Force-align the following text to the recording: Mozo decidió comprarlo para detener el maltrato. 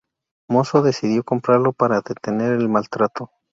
Mozo 0.49 0.81
decidió 0.81 1.23
comprarlo 1.23 1.73
para 1.73 2.01
detener 2.01 2.53
el 2.53 2.67
maltrato. 2.67 3.29